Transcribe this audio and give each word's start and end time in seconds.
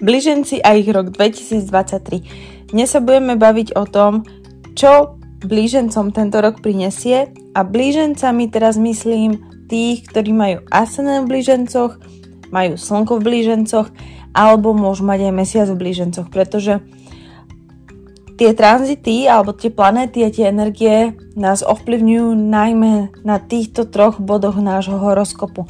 Blíženci 0.00 0.64
a 0.64 0.80
ich 0.80 0.88
rok 0.88 1.12
2023. 1.12 2.72
Dnes 2.72 2.88
sa 2.88 3.04
budeme 3.04 3.36
baviť 3.36 3.76
o 3.76 3.84
tom, 3.84 4.24
čo 4.72 5.20
blížencom 5.44 6.16
tento 6.16 6.40
rok 6.40 6.64
prinesie 6.64 7.28
a 7.52 7.60
blížencami 7.60 8.48
teraz 8.48 8.80
myslím 8.80 9.44
tých, 9.68 10.08
ktorí 10.08 10.32
majú 10.32 10.56
ascendent 10.72 11.28
v 11.28 11.36
blížencoch, 11.36 12.00
majú 12.48 12.80
slnko 12.80 13.20
v 13.20 13.24
blížencoch 13.28 13.92
alebo 14.32 14.72
môžu 14.72 15.04
mať 15.04 15.28
aj 15.28 15.34
mesiac 15.36 15.68
v 15.68 15.76
blížencoch, 15.84 16.32
pretože 16.32 16.80
tie 18.40 18.56
tranzity 18.56 19.28
alebo 19.28 19.52
tie 19.52 19.68
planéty 19.68 20.24
a 20.24 20.32
tie 20.32 20.48
energie 20.48 21.12
nás 21.36 21.60
ovplyvňujú 21.60 22.40
najmä 22.40 23.20
na 23.20 23.36
týchto 23.36 23.84
troch 23.84 24.16
bodoch 24.16 24.56
nášho 24.56 24.96
horoskopu. 24.96 25.68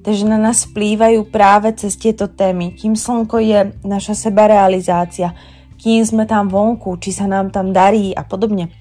Takže 0.00 0.24
na 0.24 0.40
nás 0.40 0.64
vplývajú 0.64 1.28
práve 1.28 1.76
cez 1.76 1.92
tieto 2.00 2.24
témy. 2.24 2.72
Kým 2.72 2.96
slnko 2.96 3.36
je 3.36 3.60
naša 3.84 4.16
sebarealizácia, 4.16 5.36
kým 5.76 6.04
sme 6.04 6.24
tam 6.24 6.48
vonku, 6.48 6.96
či 7.00 7.12
sa 7.12 7.28
nám 7.28 7.52
tam 7.52 7.72
darí 7.72 8.16
a 8.16 8.24
podobne. 8.24 8.72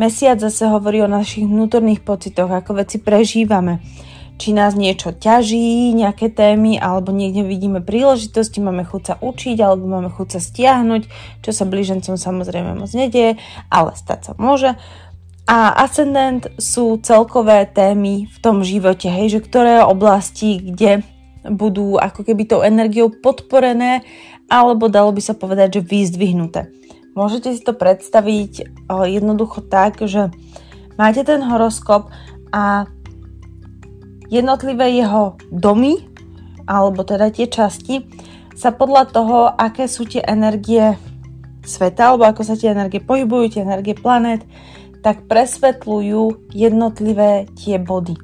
Mesiac 0.00 0.40
zase 0.40 0.64
hovorí 0.72 1.04
o 1.04 1.08
našich 1.08 1.44
vnútorných 1.44 2.00
pocitoch, 2.00 2.48
ako 2.48 2.80
veci 2.80 2.96
prežívame. 2.96 3.84
Či 4.40 4.56
nás 4.56 4.72
niečo 4.72 5.12
ťaží, 5.12 5.92
nejaké 5.92 6.32
témy, 6.32 6.80
alebo 6.80 7.12
niekde 7.12 7.44
vidíme 7.44 7.84
príležitosti, 7.84 8.64
máme 8.64 8.88
chuť 8.88 9.02
sa 9.04 9.14
učiť, 9.20 9.56
alebo 9.60 9.84
máme 9.84 10.08
chuť 10.08 10.28
sa 10.34 10.40
stiahnuť, 10.40 11.02
čo 11.44 11.50
sa 11.52 11.68
blížencom 11.68 12.16
samozrejme 12.16 12.80
moc 12.80 12.88
nedieje, 12.96 13.36
ale 13.68 13.92
stať 13.92 14.20
sa 14.24 14.32
môže. 14.40 14.80
A 15.50 15.74
ascendent 15.82 16.46
sú 16.56 17.02
celkové 17.02 17.66
témy 17.66 18.30
v 18.30 18.36
tom 18.38 18.62
živote, 18.62 19.10
hej, 19.10 19.38
že 19.38 19.40
ktoré 19.42 19.82
oblasti, 19.82 20.62
kde 20.62 21.02
budú 21.42 21.98
ako 21.98 22.22
keby 22.22 22.46
tou 22.46 22.62
energiou 22.62 23.10
podporené, 23.10 24.06
alebo 24.46 24.86
dalo 24.86 25.10
by 25.10 25.18
sa 25.18 25.34
povedať, 25.34 25.82
že 25.82 25.88
vyzdvihnuté. 25.88 26.70
Môžete 27.18 27.52
si 27.52 27.60
to 27.60 27.74
predstaviť 27.74 28.86
jednoducho 28.88 29.66
tak, 29.66 30.00
že 30.06 30.30
máte 30.94 31.26
ten 31.26 31.42
horoskop 31.42 32.08
a 32.54 32.86
jednotlivé 34.30 34.94
jeho 34.96 35.36
domy, 35.50 36.06
alebo 36.64 37.02
teda 37.02 37.34
tie 37.34 37.50
časti, 37.50 38.06
sa 38.54 38.70
podľa 38.70 39.10
toho, 39.10 39.50
aké 39.50 39.90
sú 39.90 40.06
tie 40.06 40.22
energie 40.22 40.94
sveta, 41.66 42.14
alebo 42.14 42.30
ako 42.30 42.46
sa 42.46 42.54
tie 42.54 42.70
energie 42.70 43.02
pohybujú, 43.02 43.58
tie 43.58 43.66
energie 43.66 43.98
planét, 43.98 44.46
tak 45.02 45.26
presvetľujú 45.26 46.54
jednotlivé 46.54 47.50
tie 47.58 47.76
body. 47.76 48.14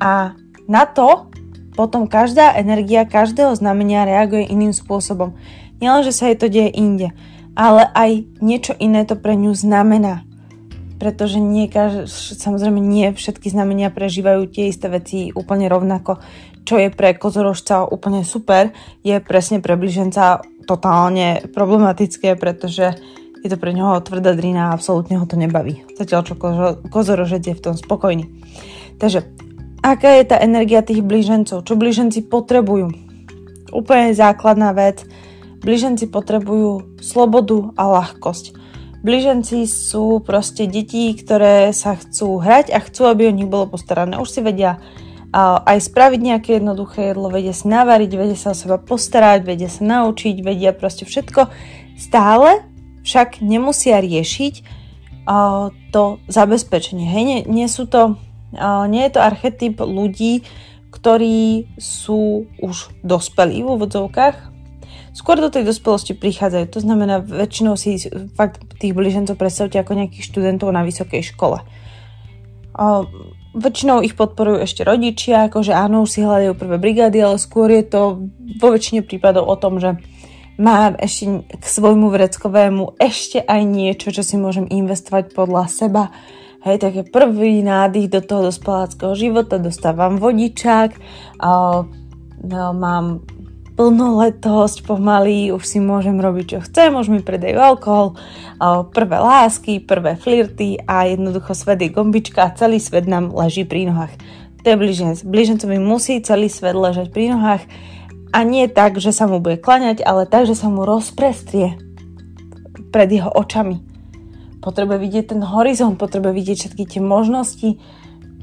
A 0.00 0.32
na 0.66 0.84
to 0.88 1.28
potom 1.76 2.08
každá 2.08 2.56
energia 2.56 3.04
každého 3.04 3.52
znamenia 3.52 4.08
reaguje 4.08 4.48
iným 4.48 4.72
spôsobom. 4.72 5.36
Nielen, 5.76 6.08
že 6.08 6.16
sa 6.16 6.32
jej 6.32 6.40
to 6.40 6.48
deje 6.48 6.72
inde, 6.72 7.12
ale 7.52 7.84
aj 7.92 8.24
niečo 8.40 8.72
iné 8.80 9.04
to 9.04 9.14
pre 9.14 9.36
ňu 9.36 9.52
znamená. 9.52 10.24
Pretože 10.96 11.36
nie, 11.36 11.68
samozrejme 12.08 12.80
nie 12.80 13.12
všetky 13.12 13.52
znamenia 13.52 13.92
prežívajú 13.92 14.48
tie 14.48 14.72
isté 14.72 14.88
veci 14.88 15.28
úplne 15.36 15.68
rovnako. 15.68 16.16
Čo 16.64 16.80
je 16.80 16.88
pre 16.88 17.12
kozorožca 17.12 17.84
úplne 17.84 18.24
super, 18.24 18.72
je 19.04 19.20
presne 19.20 19.60
pre 19.60 19.76
blíženca 19.76 20.40
totálne 20.64 21.44
problematické, 21.52 22.40
pretože 22.40 22.96
je 23.46 23.54
to 23.54 23.62
pre 23.62 23.70
neho 23.70 23.94
tvrdá 24.02 24.34
drina 24.34 24.68
a 24.68 24.74
absolútne 24.74 25.16
ho 25.16 25.24
to 25.30 25.38
nebaví. 25.38 25.86
Zatiaľ 25.94 26.20
čo 26.26 26.34
kozorožec 26.90 27.46
je 27.46 27.54
v 27.54 27.62
tom 27.62 27.78
spokojný. 27.78 28.26
Takže, 28.98 29.22
aká 29.86 30.18
je 30.18 30.24
tá 30.26 30.36
energia 30.42 30.82
tých 30.82 31.06
blížencov? 31.06 31.62
Čo 31.62 31.78
blíženci 31.78 32.26
potrebujú? 32.26 32.90
Úplne 33.70 34.12
základná 34.18 34.74
vec. 34.74 35.06
Blíženci 35.62 36.10
potrebujú 36.10 36.98
slobodu 36.98 37.70
a 37.78 37.86
ľahkosť. 38.02 38.58
Blíženci 39.06 39.70
sú 39.70 40.18
proste 40.18 40.66
deti, 40.66 41.14
ktoré 41.14 41.70
sa 41.70 41.94
chcú 41.94 42.42
hrať 42.42 42.74
a 42.74 42.82
chcú, 42.82 43.06
aby 43.06 43.30
o 43.30 43.36
nich 43.36 43.46
bolo 43.46 43.70
postarané. 43.70 44.18
Už 44.18 44.34
si 44.34 44.42
vedia 44.42 44.82
aj 45.36 45.78
spraviť 45.92 46.20
nejaké 46.22 46.50
jednoduché 46.58 47.12
jedlo, 47.12 47.28
vedia 47.28 47.52
si 47.52 47.68
navariť, 47.68 48.10
vedia 48.16 48.38
sa 48.38 48.50
o 48.50 48.58
seba 48.58 48.80
postarať, 48.80 49.44
vedia 49.44 49.68
sa 49.68 49.84
naučiť, 49.84 50.40
vedia 50.40 50.72
proste 50.72 51.04
všetko. 51.04 51.50
Stále 51.94 52.64
však 53.06 53.38
nemusia 53.38 54.02
riešiť 54.02 54.54
uh, 55.30 55.70
to 55.94 56.18
zabezpečenie. 56.26 57.06
Hej, 57.06 57.22
nie, 57.22 57.38
nie, 57.46 57.66
sú 57.70 57.86
to, 57.86 58.18
uh, 58.58 58.84
nie 58.90 59.06
je 59.06 59.12
to 59.14 59.20
archetyp 59.22 59.78
ľudí, 59.78 60.42
ktorí 60.90 61.70
sú 61.78 62.50
už 62.58 62.90
dospelí 63.06 63.62
v 63.62 63.70
úvodzovkách, 63.78 64.36
skôr 65.16 65.38
do 65.38 65.48
tej 65.48 65.64
dospelosti 65.64 66.12
prichádzajú. 66.18 66.66
To 66.72 66.80
znamená, 66.82 67.24
väčšinou 67.24 67.78
si 67.78 67.96
fakt 68.36 68.60
tých 68.76 68.92
blížencov 68.92 69.38
predstavte 69.38 69.80
ako 69.80 69.96
nejakých 69.96 70.26
študentov 70.28 70.68
na 70.74 70.82
vysokej 70.82 71.22
škole. 71.24 71.64
O, 72.76 73.08
väčšinou 73.56 74.04
ich 74.04 74.12
podporujú 74.12 74.64
ešte 74.64 74.84
rodičia, 74.84 75.48
akože 75.48 75.72
áno, 75.72 76.04
už 76.04 76.10
si 76.12 76.20
hľadajú 76.20 76.52
prvé 76.60 76.76
brigády, 76.76 77.18
ale 77.24 77.40
skôr 77.40 77.72
je 77.72 77.84
to 77.88 78.28
vo 78.60 78.68
väčšine 78.68 79.00
prípadov 79.00 79.48
o 79.48 79.56
tom, 79.56 79.80
že 79.80 79.96
mám 80.56 80.96
ešte 80.96 81.44
k 81.44 81.64
svojmu 81.64 82.08
vreckovému 82.08 82.96
ešte 82.96 83.44
aj 83.44 83.62
niečo, 83.64 84.12
čo 84.12 84.24
si 84.24 84.36
môžem 84.40 84.68
investovať 84.68 85.32
podľa 85.36 85.64
seba. 85.68 86.04
Hej, 86.66 86.82
také 86.82 87.02
prvý 87.06 87.62
nádych 87.62 88.10
do 88.10 88.20
toho 88.24 88.50
dospeláckého 88.50 89.14
života, 89.14 89.62
dostávam 89.62 90.18
vodičák, 90.18 90.98
a, 91.38 91.86
no, 92.42 92.64
mám 92.74 93.22
plnoletosť 93.78 94.82
pomaly, 94.82 95.54
už 95.54 95.62
si 95.62 95.78
môžem 95.78 96.18
robiť 96.18 96.46
čo 96.56 96.58
chcem, 96.66 96.90
už 96.96 97.12
mi 97.12 97.20
predajú 97.22 97.54
alkohol, 97.60 98.18
a, 98.58 98.82
prvé 98.82 99.14
lásky, 99.14 99.78
prvé 99.78 100.18
flirty 100.18 100.82
a 100.82 101.06
jednoducho 101.06 101.54
svet 101.54 101.86
je 101.86 101.94
gombička 101.94 102.50
a 102.50 102.54
celý 102.58 102.82
svet 102.82 103.06
nám 103.06 103.30
leží 103.30 103.62
pri 103.62 103.86
nohách. 103.86 104.18
To 104.66 104.74
je 104.74 104.82
blíženec. 104.82 105.22
Blížencovi 105.22 105.78
musí 105.78 106.18
celý 106.18 106.50
svet 106.50 106.74
ležať 106.74 107.14
pri 107.14 107.30
nohách 107.30 107.62
a 108.32 108.38
nie 108.42 108.66
tak, 108.66 108.98
že 108.98 109.14
sa 109.14 109.30
mu 109.30 109.38
bude 109.38 109.58
klaňať, 109.60 110.02
ale 110.02 110.26
tak, 110.26 110.46
že 110.50 110.58
sa 110.58 110.70
mu 110.70 110.82
rozprestrie 110.82 111.78
pred 112.90 113.08
jeho 113.10 113.30
očami. 113.30 113.82
Potrebuje 114.64 114.98
vidieť 114.98 115.24
ten 115.36 115.42
horizont, 115.44 116.00
potrebuje 116.00 116.32
vidieť 116.32 116.56
všetky 116.58 116.84
tie 116.86 117.02
možnosti, 117.02 117.78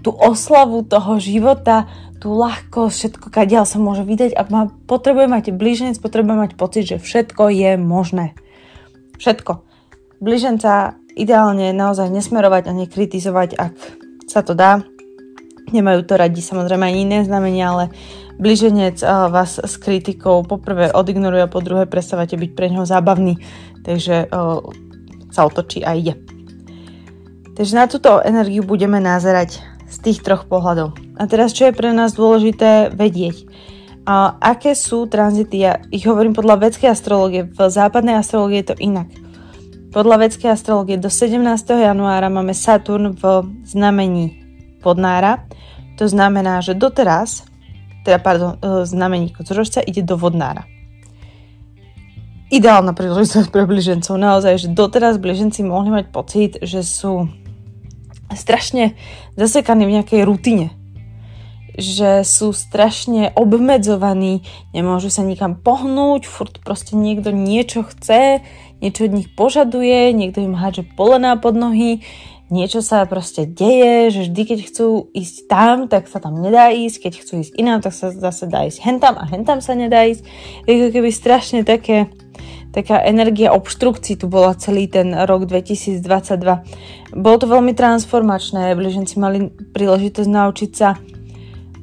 tú 0.04 0.12
oslavu 0.12 0.84
toho 0.84 1.20
života, 1.20 1.88
tú 2.20 2.36
ľahkosť, 2.36 2.96
všetko, 2.96 3.26
kadiaľ 3.32 3.68
sa 3.68 3.84
môže 3.84 4.08
vidieť 4.08 4.32
a 4.36 4.48
má, 4.48 4.72
potrebuje 4.88 5.28
mať 5.28 5.44
blíženec, 5.52 6.00
potrebuje 6.00 6.36
mať 6.36 6.52
pocit, 6.56 6.88
že 6.88 6.98
všetko 7.00 7.52
je 7.52 7.72
možné. 7.76 8.36
Všetko. 9.20 9.64
Blíženca 10.24 10.96
ideálne 11.20 11.76
naozaj 11.76 12.08
nesmerovať 12.08 12.72
a 12.72 12.78
nekritizovať, 12.78 13.50
ak 13.60 13.76
sa 14.28 14.40
to 14.40 14.56
dá. 14.56 14.88
Nemajú 15.72 16.04
to 16.08 16.16
radi 16.16 16.40
samozrejme 16.40 16.84
ani 16.84 17.04
iné 17.08 17.20
znamenia, 17.28 17.76
ale 17.76 17.86
blíženec 18.40 19.02
vás 19.06 19.60
s 19.60 19.76
kritikou 19.78 20.46
poprvé 20.48 20.94
odignoruje 20.94 21.44
a 21.46 21.52
po 21.52 21.62
druhé 21.62 21.86
prestávate 21.86 22.38
byť 22.38 22.52
pre 22.54 22.70
neho 22.72 22.86
zábavný, 22.86 23.38
takže 23.86 24.32
sa 25.34 25.42
otočí 25.46 25.82
a 25.82 25.98
ide. 25.98 26.18
Takže 27.54 27.74
na 27.78 27.86
túto 27.86 28.18
energiu 28.22 28.66
budeme 28.66 28.98
názerať 28.98 29.62
z 29.86 29.98
tých 30.02 30.26
troch 30.26 30.50
pohľadov. 30.50 30.98
A 31.22 31.30
teraz, 31.30 31.54
čo 31.54 31.70
je 31.70 31.78
pre 31.78 31.94
nás 31.94 32.18
dôležité 32.18 32.90
vedieť? 32.90 33.46
A 34.10 34.36
aké 34.42 34.74
sú 34.74 35.06
tranzity? 35.06 35.62
Ja 35.62 35.78
ich 35.94 36.10
hovorím 36.10 36.34
podľa 36.34 36.66
vedskej 36.66 36.90
astrologie. 36.92 37.46
V 37.46 37.70
západnej 37.70 38.18
astrológie 38.18 38.66
je 38.66 38.74
to 38.74 38.82
inak. 38.82 39.08
Podľa 39.94 40.26
vedskej 40.26 40.50
astrologie 40.50 40.98
do 40.98 41.14
17. 41.14 41.38
januára 41.70 42.26
máme 42.28 42.58
Saturn 42.58 43.14
v 43.14 43.46
znamení 43.64 44.42
podnára. 44.82 45.46
To 46.02 46.10
znamená, 46.10 46.60
že 46.66 46.74
doteraz 46.74 47.46
teda 48.04 48.20
pardon, 48.20 48.60
e, 48.60 48.86
znamení 48.86 49.32
kozorožca 49.32 49.80
ide 49.82 50.04
do 50.04 50.20
vodnára. 50.20 50.68
Ideálna 52.54 52.94
príležitosť 52.94 53.50
pre 53.56 53.66
bližencov. 53.66 54.14
Naozaj, 54.20 54.68
že 54.68 54.68
doteraz 54.70 55.18
bliženci 55.18 55.66
mohli 55.66 55.90
mať 55.90 56.06
pocit, 56.14 56.52
že 56.62 56.86
sú 56.86 57.32
strašne 58.36 58.94
zasekaní 59.40 59.90
v 59.90 59.96
nejakej 60.00 60.22
rutine. 60.28 60.68
Že 61.74 62.22
sú 62.22 62.54
strašne 62.54 63.34
obmedzovaní, 63.34 64.46
nemôžu 64.78 65.10
sa 65.10 65.26
nikam 65.26 65.58
pohnúť, 65.58 66.30
furt 66.30 66.62
proste 66.62 66.94
niekto 66.94 67.34
niečo 67.34 67.82
chce, 67.82 68.46
niečo 68.78 69.10
od 69.10 69.16
nich 69.18 69.34
požaduje, 69.34 70.14
niekto 70.14 70.46
im 70.46 70.54
hádže 70.54 70.86
polená 70.94 71.34
pod 71.34 71.58
nohy, 71.58 72.06
niečo 72.54 72.86
sa 72.86 73.02
proste 73.10 73.50
deje, 73.50 74.14
že 74.14 74.22
vždy, 74.30 74.42
keď 74.46 74.60
chcú 74.70 75.10
ísť 75.10 75.50
tam, 75.50 75.90
tak 75.90 76.06
sa 76.06 76.22
tam 76.22 76.38
nedá 76.38 76.70
ísť, 76.70 77.10
keď 77.10 77.14
chcú 77.26 77.34
ísť 77.42 77.58
inám, 77.58 77.82
tak 77.82 77.98
sa 77.98 78.14
zase 78.14 78.46
dá 78.46 78.70
ísť 78.70 78.86
hentam 78.86 79.18
a 79.18 79.26
hentam 79.26 79.58
sa 79.58 79.74
nedá 79.74 80.06
ísť. 80.06 80.22
Je 80.70 80.94
keby 80.94 81.10
strašne 81.10 81.66
také, 81.66 82.14
taká 82.70 83.02
energia 83.02 83.50
obštrukcií 83.58 84.22
tu 84.22 84.30
bola 84.30 84.54
celý 84.54 84.86
ten 84.86 85.18
rok 85.26 85.50
2022. 85.50 87.18
Bolo 87.18 87.38
to 87.42 87.50
veľmi 87.50 87.74
transformačné, 87.74 88.78
blíženci 88.78 89.18
mali 89.18 89.50
príležitosť 89.50 90.30
naučiť 90.30 90.72
sa 90.78 91.02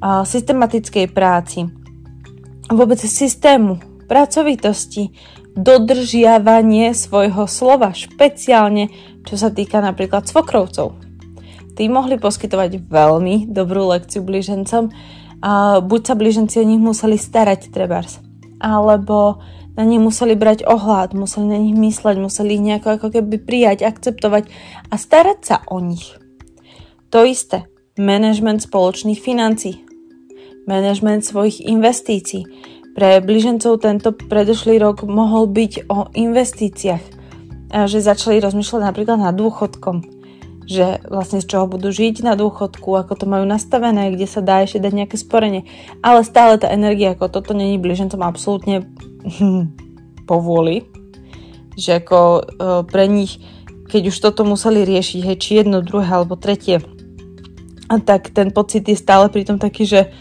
systematickej 0.01 1.11
práci, 1.11 1.67
vôbec 2.71 3.03
systému 3.03 3.83
pracovitosti, 4.09 5.13
dodržiavanie 5.55 6.95
svojho 6.95 7.45
slova, 7.51 7.91
špeciálne 7.91 8.91
čo 9.25 9.35
sa 9.37 9.49
týka 9.53 9.81
napríklad 9.81 10.27
svokrovcov. 10.27 10.97
Tí 11.77 11.89
mohli 11.89 12.21
poskytovať 12.21 12.91
veľmi 12.91 13.49
dobrú 13.49 13.89
lekciu 13.89 14.21
blížencom, 14.21 14.93
a 15.41 15.81
buď 15.81 16.01
sa 16.05 16.15
blíženci 16.21 16.61
o 16.61 16.69
nich 16.69 16.83
museli 16.83 17.17
starať 17.17 17.73
trebárs, 17.73 18.21
alebo 18.61 19.41
na 19.73 19.89
nich 19.89 20.03
museli 20.03 20.37
brať 20.37 20.69
ohľad, 20.69 21.17
museli 21.17 21.47
na 21.49 21.57
nich 21.57 21.73
mysleť, 21.73 22.17
museli 22.21 22.61
ich 22.61 22.65
nejako 22.65 23.01
ako 23.01 23.09
keby 23.09 23.41
prijať, 23.41 23.89
akceptovať 23.89 24.53
a 24.93 24.95
starať 25.01 25.39
sa 25.41 25.57
o 25.73 25.81
nich. 25.81 26.13
To 27.09 27.25
isté, 27.25 27.73
management 27.97 28.61
spoločných 28.69 29.17
financí, 29.17 29.81
management 30.69 31.25
svojich 31.25 31.65
investícií. 31.65 32.45
Pre 32.93 33.25
blížencov 33.25 33.81
tento 33.81 34.13
predošlý 34.13 34.77
rok 34.77 35.09
mohol 35.09 35.49
byť 35.49 35.89
o 35.89 36.13
investíciách, 36.13 37.20
že 37.71 38.03
začali 38.03 38.43
rozmýšľať 38.43 38.83
napríklad 38.83 39.19
nad 39.19 39.35
dôchodkom 39.35 40.21
že 40.71 41.03
vlastne 41.11 41.43
z 41.43 41.51
čoho 41.51 41.67
budú 41.67 41.91
žiť 41.91 42.23
na 42.23 42.39
dôchodku, 42.39 42.95
ako 42.95 43.19
to 43.19 43.27
majú 43.27 43.43
nastavené, 43.43 44.15
kde 44.15 44.31
sa 44.31 44.39
dá 44.39 44.63
ešte 44.63 44.79
dať 44.79 44.93
nejaké 45.03 45.17
sporenie. 45.19 45.67
Ale 45.99 46.23
stále 46.23 46.63
tá 46.63 46.71
energia, 46.71 47.19
ako 47.19 47.27
toto 47.27 47.59
není 47.59 47.75
blížencom 47.75 48.23
absolútne 48.23 48.87
povôli, 50.31 50.87
že 51.75 51.99
ako 51.99 52.19
e, 52.23 52.43
pre 52.87 53.11
nich, 53.11 53.43
keď 53.91 54.15
už 54.15 54.17
toto 54.23 54.47
museli 54.47 54.87
riešiť, 54.87 55.21
hej, 55.27 55.37
či 55.43 55.51
jedno, 55.59 55.83
druhé 55.83 56.07
alebo 56.07 56.39
tretie, 56.39 56.79
a 57.91 57.99
tak 57.99 58.31
ten 58.31 58.55
pocit 58.55 58.87
je 58.87 58.95
stále 58.95 59.27
pritom 59.27 59.59
taký, 59.59 59.83
že 59.83 60.15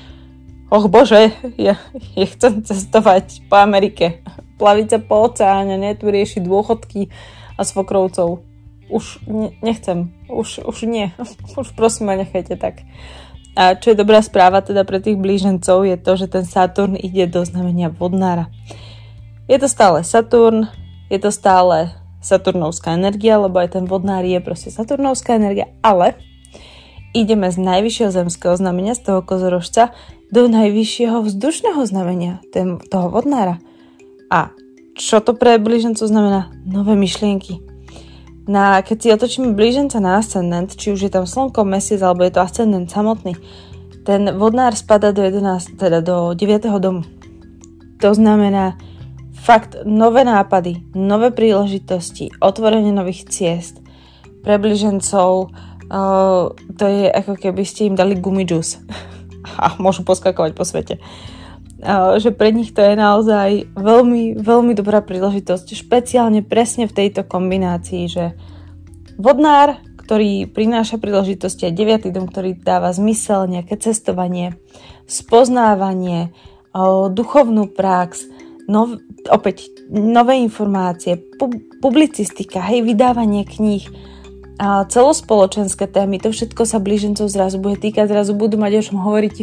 och 0.73 0.89
bože, 0.89 1.29
ja, 1.61 1.77
ja 2.17 2.25
chcem 2.25 2.65
cestovať 2.65 3.45
po 3.45 3.61
Amerike, 3.61 4.25
plaviť 4.57 4.87
sa 4.89 4.97
po 4.97 5.29
oceáne, 5.29 5.77
ne 5.77 5.93
tu 5.93 6.09
riešiť 6.09 6.41
dôchodky 6.41 7.13
a 7.59 7.67
svokrovcov 7.67 8.47
už 8.87 9.21
nechcem, 9.61 10.15
už, 10.31 10.63
už 10.63 10.87
nie, 10.87 11.11
už 11.59 11.75
prosím 11.75 12.07
ma 12.07 12.15
nechajte 12.15 12.55
tak. 12.55 12.87
A 13.59 13.75
čo 13.75 13.91
je 13.91 13.99
dobrá 13.99 14.23
správa 14.23 14.63
teda 14.63 14.87
pre 14.87 15.03
tých 15.03 15.19
blížencov 15.19 15.83
je 15.83 15.97
to, 15.99 16.11
že 16.15 16.31
ten 16.31 16.47
Saturn 16.47 16.95
ide 16.95 17.27
do 17.27 17.43
znamenia 17.43 17.91
vodnára. 17.91 18.47
Je 19.51 19.57
to 19.59 19.67
stále 19.67 19.99
Saturn, 20.07 20.71
je 21.11 21.19
to 21.19 21.27
stále 21.33 21.91
Saturnovská 22.23 22.95
energia, 22.95 23.35
lebo 23.35 23.59
aj 23.59 23.75
ten 23.75 23.83
vodnár 23.83 24.23
je 24.23 24.39
proste 24.39 24.71
Saturnovská 24.71 25.35
energia, 25.35 25.67
ale 25.83 26.15
ideme 27.11 27.49
z 27.49 27.57
najvyššieho 27.57 28.11
zemského 28.13 28.55
znamenia, 28.55 28.93
z 28.93 29.11
toho 29.11 29.19
kozorožca, 29.25 29.91
do 30.29 30.45
najvyššieho 30.45 31.25
vzdušného 31.25 31.81
znamenia, 31.89 32.39
toho 32.91 33.07
vodnára. 33.09 33.57
A 34.29 34.53
čo 34.99 35.23
to 35.23 35.31
pre 35.31 35.55
blížencov 35.55 36.11
znamená? 36.11 36.51
Nové 36.67 36.99
myšlienky, 36.99 37.63
na, 38.49 38.81
keď 38.81 38.97
si 38.97 39.07
otočíme 39.13 39.53
blíženca 39.53 40.01
na 40.03 40.19
ascendent, 40.19 40.73
či 40.73 40.91
už 40.91 41.07
je 41.07 41.11
tam 41.13 41.29
slnko, 41.29 41.63
mesiac 41.63 42.01
alebo 42.03 42.25
je 42.25 42.33
to 42.33 42.43
ascendent 42.43 42.89
samotný, 42.91 43.37
ten 44.03 44.25
vodnár 44.35 44.73
spada 44.73 45.13
do, 45.13 45.21
11, 45.21 45.77
teda 45.77 46.01
do 46.01 46.33
9. 46.33 46.65
domu. 46.81 47.05
To 48.01 48.09
znamená 48.09 48.75
fakt 49.37 49.77
nové 49.85 50.25
nápady, 50.25 50.81
nové 50.97 51.29
príležitosti, 51.29 52.33
otvorenie 52.41 52.89
nových 52.89 53.29
ciest. 53.29 53.79
Pre 54.41 54.55
blížencov 54.57 55.29
uh, 55.47 56.49
to 56.73 56.85
je 56.89 57.05
ako 57.05 57.37
keby 57.37 57.63
ste 57.63 57.87
im 57.87 57.95
dali 57.95 58.17
gumidžus 58.17 58.81
a 59.61 59.77
môžu 59.77 60.01
poskakovať 60.01 60.57
po 60.57 60.65
svete. 60.65 60.97
Uh, 60.97 61.38
že 62.19 62.35
pre 62.35 62.51
nich 62.51 62.75
to 62.75 62.83
je 62.83 62.99
naozaj 62.99 63.71
veľmi, 63.71 64.35
veľmi 64.35 64.75
dobrá 64.75 64.99
príležitosť, 64.99 65.79
špeciálne 65.79 66.43
presne 66.43 66.91
v 66.91 66.95
tejto 66.95 67.23
kombinácii, 67.23 68.03
že 68.11 68.35
vodnár, 69.15 69.79
ktorý 70.03 70.49
prináša 70.51 70.99
príležitosti 70.99 71.69
a 71.69 71.75
deviatý 71.75 72.11
dom, 72.11 72.27
ktorý 72.27 72.59
dáva 72.59 72.91
zmysel, 72.91 73.47
nejaké 73.47 73.79
cestovanie, 73.79 74.59
spoznávanie, 75.07 76.35
duchovnú 77.15 77.71
prax, 77.71 78.27
nov, 78.67 78.99
opäť 79.31 79.71
nové 79.87 80.43
informácie, 80.43 81.15
pub, 81.15 81.55
publicistika, 81.79 82.59
hej, 82.59 82.83
vydávanie 82.83 83.47
kníh, 83.47 83.87
celospoločenské 84.91 85.87
témy, 85.87 86.19
to 86.19 86.35
všetko 86.35 86.67
sa 86.67 86.83
blížencov 86.83 87.31
zrazu 87.31 87.55
bude 87.63 87.79
týkať, 87.79 88.11
zrazu 88.11 88.35
budú 88.35 88.59
mať 88.59 88.71
o 88.75 88.81
čom 88.83 88.97
hovoriť, 88.99 89.35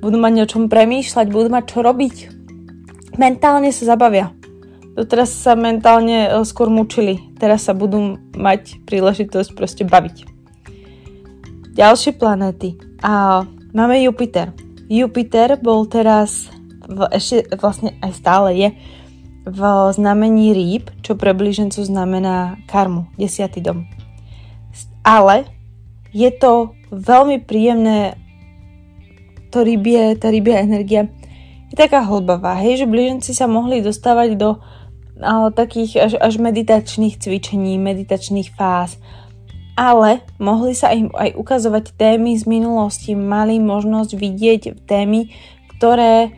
budú 0.00 0.16
mať 0.20 0.44
o 0.44 0.46
čom 0.46 0.62
premýšľať, 0.68 1.26
budú 1.32 1.48
mať 1.52 1.64
čo 1.72 1.78
robiť. 1.84 2.14
Mentálne 3.16 3.72
sa 3.72 3.96
zabavia. 3.96 4.32
Doteraz 4.96 5.28
sa 5.28 5.52
mentálne 5.52 6.24
e, 6.24 6.28
skôr 6.48 6.72
mučili. 6.72 7.20
Teraz 7.36 7.68
sa 7.68 7.76
budú 7.76 8.16
mať 8.32 8.80
príležitosť 8.88 9.52
proste 9.52 9.84
baviť. 9.84 10.24
Ďalšie 11.76 12.16
planéty. 12.16 12.80
A 13.04 13.44
máme 13.76 14.00
Jupiter. 14.00 14.56
Jupiter 14.88 15.60
bol 15.60 15.84
teraz, 15.84 16.48
v, 16.88 17.04
ešte 17.12 17.44
vlastne 17.60 17.92
aj 18.00 18.12
stále 18.16 18.48
je, 18.56 18.68
v 19.46 19.60
znamení 19.94 20.50
rýb, 20.50 20.90
čo 21.06 21.14
pre 21.14 21.30
blížencu 21.30 21.84
znamená 21.86 22.58
karmu, 22.66 23.06
desiatý 23.14 23.62
dom. 23.62 23.86
Ale 25.06 25.46
je 26.10 26.32
to 26.34 26.74
veľmi 26.90 27.44
príjemné, 27.46 28.18
to 29.56 29.64
rybie, 29.64 30.20
tá 30.20 30.28
rybia 30.28 30.60
energia 30.60 31.08
je 31.72 31.74
taká 31.80 32.04
hlbavá, 32.04 32.60
hej, 32.60 32.84
že 32.84 32.86
blíženci 32.86 33.32
sa 33.32 33.48
mohli 33.48 33.80
dostávať 33.80 34.36
do 34.36 34.60
takých 35.56 35.96
až, 35.96 36.12
až 36.20 36.34
meditačných 36.36 37.16
cvičení, 37.16 37.80
meditačných 37.80 38.52
fáz. 38.52 39.00
Ale 39.76 40.20
mohli 40.36 40.76
sa 40.76 40.92
im 40.92 41.08
aj 41.16 41.36
ukazovať 41.36 41.96
témy 41.96 42.36
z 42.36 42.44
minulosti, 42.44 43.16
mali 43.16 43.56
možnosť 43.56 44.12
vidieť 44.12 44.62
témy, 44.84 45.32
ktoré 45.76 46.36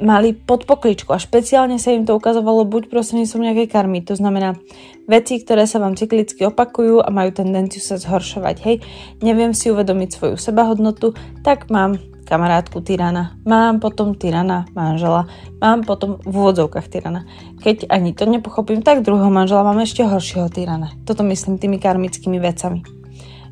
mali 0.00 0.32
pod 0.32 0.64
pokličku 0.64 1.12
a 1.12 1.20
špeciálne 1.20 1.76
sa 1.76 1.92
im 1.92 2.08
to 2.08 2.16
ukazovalo 2.16 2.64
buď 2.64 2.88
prostredníctvom 2.88 3.44
nejakej 3.44 3.68
karmy, 3.68 4.00
to 4.00 4.16
znamená 4.16 4.56
veci, 5.04 5.38
ktoré 5.38 5.68
sa 5.68 5.78
vám 5.84 5.94
cyklicky 6.00 6.48
opakujú 6.48 7.04
a 7.04 7.12
majú 7.12 7.30
tendenciu 7.32 7.84
sa 7.84 8.00
zhoršovať. 8.00 8.56
Hej, 8.64 8.76
neviem 9.20 9.52
si 9.52 9.68
uvedomiť 9.68 10.08
svoju 10.16 10.36
sebahodnotu, 10.40 11.12
tak 11.44 11.68
mám 11.68 12.00
kamarátku 12.32 12.80
tyrana, 12.80 13.36
mám 13.44 13.76
potom 13.76 14.16
tyrana 14.16 14.64
manžela, 14.72 15.28
mám 15.60 15.84
potom 15.84 16.16
v 16.24 16.32
úvodzovkách 16.32 16.88
tyrana. 16.88 17.28
Keď 17.60 17.92
ani 17.92 18.16
to 18.16 18.24
nepochopím, 18.24 18.80
tak 18.80 19.04
druhého 19.04 19.28
manžela 19.28 19.60
mám 19.60 19.84
ešte 19.84 20.00
horšieho 20.00 20.48
tyrana. 20.48 20.96
Toto 21.04 21.20
myslím 21.28 21.60
tými 21.60 21.76
karmickými 21.76 22.40
vecami. 22.40 22.80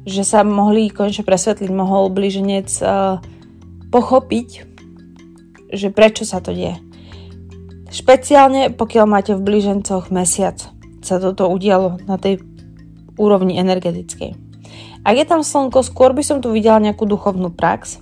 Že 0.09 0.23
sa 0.25 0.41
mohli 0.49 0.89
konečne 0.89 1.29
presvetliť, 1.29 1.69
mohol 1.69 2.09
blíženec 2.09 2.73
uh, 2.81 3.21
pochopiť, 3.93 4.49
že 5.77 5.93
prečo 5.93 6.25
sa 6.25 6.41
to 6.41 6.57
deje. 6.57 6.81
Špeciálne 7.93 8.73
pokiaľ 8.73 9.05
máte 9.05 9.37
v 9.37 9.45
blížencoch 9.45 10.09
mesiac, 10.09 10.57
sa 11.05 11.21
toto 11.21 11.53
udialo 11.53 12.01
na 12.09 12.17
tej 12.17 12.41
úrovni 13.21 13.61
energetickej. 13.61 14.41
Ak 15.05 15.15
je 15.17 15.27
tam 15.29 15.45
slnko, 15.45 15.85
skôr 15.85 16.17
by 16.17 16.25
som 16.25 16.41
tu 16.41 16.49
videla 16.49 16.81
nejakú 16.81 17.05
duchovnú 17.05 17.53
prax, 17.53 18.01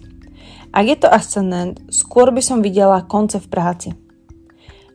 ak 0.73 0.85
je 0.85 0.97
to 1.01 1.09
ascendent, 1.09 1.81
skôr 1.89 2.29
by 2.31 2.43
som 2.45 2.61
videla 2.61 3.05
konce 3.05 3.41
v 3.41 3.49
práci. 3.49 3.89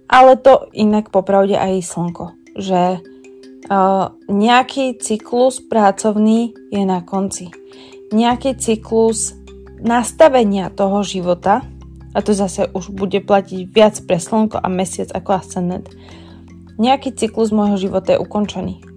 Ale 0.07 0.37
to 0.37 0.69
inak 0.75 1.09
popravde 1.09 1.57
aj 1.57 1.81
slnko, 1.81 2.37
že 2.59 3.01
uh, 3.01 4.13
nejaký 4.29 4.99
cyklus 5.01 5.57
pracovný 5.63 6.53
je 6.69 6.83
na 6.85 7.01
konci. 7.01 7.49
Nejaký 8.13 8.59
cyklus 8.61 9.33
nastavenia 9.81 10.69
toho 10.69 11.01
života, 11.01 11.65
a 12.13 12.21
to 12.21 12.37
zase 12.37 12.69
už 12.71 12.93
bude 12.93 13.17
platiť 13.25 13.65
viac 13.73 13.97
pre 14.05 14.21
slnko 14.21 14.61
a 14.61 14.67
mesiac 14.69 15.09
ako 15.09 15.41
ascendent, 15.41 15.89
nejaký 16.77 17.13
cyklus 17.13 17.49
môjho 17.49 17.77
života 17.77 18.13
je 18.13 18.21
ukončený. 18.21 18.92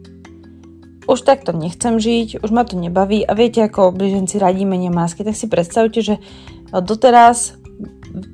Už 1.06 1.22
takto 1.22 1.54
nechcem 1.54 2.02
žiť, 2.02 2.42
už 2.42 2.50
ma 2.50 2.66
to 2.66 2.74
nebaví 2.74 3.22
a 3.22 3.32
viete, 3.38 3.62
ako 3.62 3.94
blíženci 3.94 4.42
radíme 4.42 4.74
nemásky, 4.74 5.22
tak 5.22 5.38
si 5.38 5.46
predstavte, 5.46 6.02
že 6.02 6.18
doteraz 6.74 7.54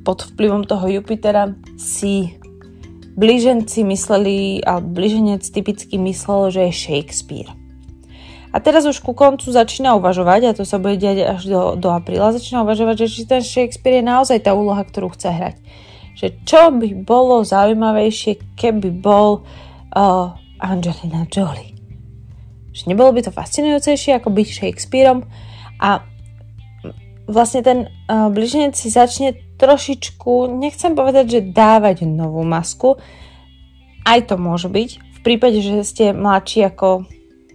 pod 0.05 0.25
vplyvom 0.33 0.64
toho 0.64 0.88
Jupitera 0.88 1.52
si 1.76 2.41
blíženci 3.12 3.85
mysleli, 3.85 4.64
a 4.64 4.81
blíženec 4.81 5.45
typicky 5.45 6.00
myslel, 6.00 6.49
že 6.49 6.61
je 6.69 6.73
Shakespeare. 6.73 7.52
A 8.52 8.61
teraz 8.61 8.85
už 8.85 9.00
ku 9.00 9.17
koncu 9.17 9.49
začína 9.49 9.97
uvažovať, 9.97 10.41
a 10.45 10.57
to 10.57 10.64
sa 10.69 10.76
bude 10.76 11.00
diať 11.00 11.25
až 11.25 11.43
do, 11.49 11.61
do 11.76 11.88
apríla, 11.88 12.37
začína 12.37 12.64
uvažovať, 12.69 13.05
že 13.05 13.09
či 13.09 13.21
ten 13.25 13.41
Shakespeare 13.41 14.00
je 14.00 14.05
naozaj 14.05 14.45
tá 14.45 14.52
úloha, 14.52 14.85
ktorú 14.85 15.12
chce 15.17 15.29
hrať. 15.33 15.57
Že 16.12 16.26
čo 16.45 16.62
by 16.69 16.88
bolo 17.05 17.41
zaujímavejšie, 17.45 18.57
keby 18.57 18.93
bol 18.93 19.49
uh, 19.97 20.37
Angelina 20.61 21.25
Jolie. 21.33 21.72
Že 22.73 22.97
nebolo 22.97 23.12
by 23.12 23.29
to 23.29 23.33
fascinujúcejšie, 23.33 24.17
ako 24.17 24.33
byť 24.33 24.49
Shakespeareom. 24.49 25.29
A 25.81 26.02
vlastne 27.29 27.61
ten 27.62 27.79
uh, 27.87 28.29
bližnec 28.29 28.75
si 28.75 28.91
začne 28.91 29.38
trošičku, 29.57 30.50
nechcem 30.59 30.99
povedať, 30.99 31.25
že 31.38 31.49
dávať 31.55 32.05
novú 32.09 32.43
masku, 32.43 32.99
aj 34.02 34.26
to 34.26 34.35
môže 34.35 34.67
byť, 34.67 34.91
v 34.99 35.21
prípade, 35.23 35.62
že 35.62 35.87
ste 35.87 36.11
mladší 36.11 36.67
ako 36.67 37.07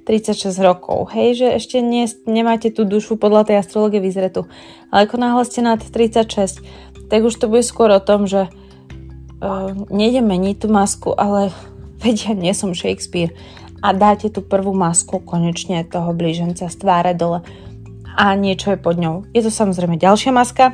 36 0.08 0.56
rokov, 0.64 1.12
hej, 1.12 1.44
že 1.44 1.48
ešte 1.60 1.84
nie, 1.84 2.08
nemáte 2.24 2.72
tú 2.72 2.88
dušu 2.88 3.20
podľa 3.20 3.52
tej 3.52 3.60
astrologie 3.60 4.00
vyzretu. 4.00 4.48
Ale 4.88 5.04
ako 5.04 5.20
náhle 5.20 5.44
ste 5.44 5.60
nad 5.60 5.84
36, 5.84 6.64
tak 7.12 7.20
už 7.28 7.36
to 7.36 7.52
bude 7.52 7.68
skôr 7.68 7.92
o 7.92 8.00
tom, 8.00 8.24
že 8.24 8.48
uh, 8.48 9.76
nejdem 9.92 10.24
meniť 10.24 10.64
tú 10.64 10.68
masku, 10.72 11.12
ale 11.12 11.52
vedia, 12.04 12.32
nie 12.32 12.56
som 12.56 12.72
Shakespeare 12.72 13.36
a 13.82 13.94
dáte 13.94 14.34
tú 14.34 14.42
prvú 14.42 14.74
masku 14.74 15.22
konečne 15.22 15.86
toho 15.86 16.14
blíženca 16.14 16.66
z 16.70 16.76
tváre 16.78 17.14
dole 17.14 17.46
a 18.18 18.34
niečo 18.34 18.74
je 18.74 18.80
pod 18.82 18.98
ňou. 18.98 19.30
Je 19.32 19.46
to 19.46 19.54
samozrejme 19.54 20.02
ďalšia 20.02 20.34
maska, 20.34 20.74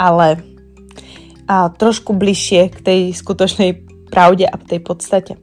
ale 0.00 0.40
a 1.50 1.66
trošku 1.66 2.14
bližšie 2.14 2.70
k 2.70 2.78
tej 2.78 3.00
skutočnej 3.10 3.70
pravde 4.06 4.46
a 4.46 4.54
tej 4.54 4.78
podstate. 4.78 5.34